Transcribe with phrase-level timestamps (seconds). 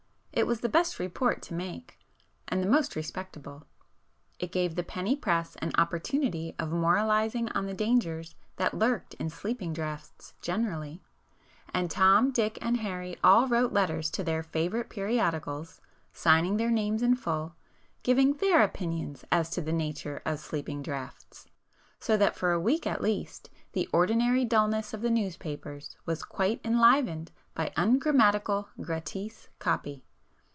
[0.33, 3.67] It was the best report to make,—and the most respectable.
[4.39, 8.73] It gave the [p 427] penny press an opportunity of moralizing on the dangers that
[8.73, 14.89] lurked in sleeping draughts generally,—and Tom, Dick, and Harry all wrote letters to their favorite
[14.89, 15.79] periodicals
[16.13, 17.53] (signing their names in full)
[18.01, 21.45] giving their opinions as to the nature of sleeping draughts,
[21.99, 26.59] so that for a week at least the ordinary dullness of the newspapers was quite
[26.63, 30.03] enlivened by ungrammatical gratis 'copy.